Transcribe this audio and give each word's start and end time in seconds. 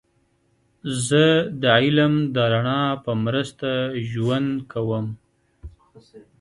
زه 1.07 1.25
د 1.61 1.63
علم 1.81 2.13
د 2.35 2.37
رڼا 2.51 2.83
په 3.03 3.11
مرسته 3.25 3.69
ژوند 4.09 4.51
کوم. 4.71 5.05